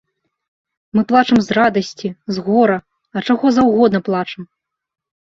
Мы 0.99 1.01
плачам 1.09 1.37
з 1.47 1.57
радасці, 1.57 2.07
з 2.37 2.45
гора, 2.45 2.77
ад 3.21 3.29
чаго 3.29 3.45
заўгодна 3.59 3.99
плачам. 4.07 4.43